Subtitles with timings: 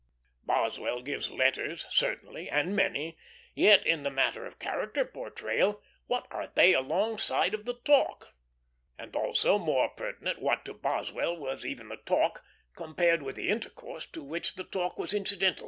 [0.41, 3.19] Boswell gives letters, certainly, and many;
[3.53, 8.29] yet, in the matter of character portrayal, what are they alongside of the talk?
[8.97, 12.41] And also, more pertinent, what to Boswell was even the talk,
[12.75, 15.59] compared with the intercourse to which the talk was incident?